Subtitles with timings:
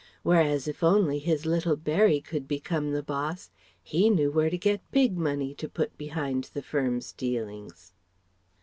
[0.23, 3.51] Whereas if only his little Berry could become the boss,
[3.83, 7.93] he knew where to get "big money" to put behind the Firm's dealings.